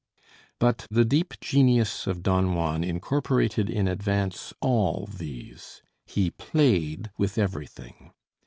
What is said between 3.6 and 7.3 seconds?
in advance all these. He played